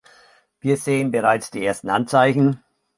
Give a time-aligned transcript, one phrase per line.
[0.59, 2.63] Wir sehen bereits die ersten Anzeichen.